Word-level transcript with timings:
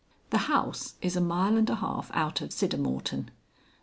The 0.31 0.49
House 0.51 0.95
is 1.03 1.15
a 1.15 1.21
mile 1.21 1.55
and 1.57 1.69
a 1.69 1.75
half 1.75 2.09
out 2.15 2.41
of 2.41 2.49
Siddermorton. 2.49 3.27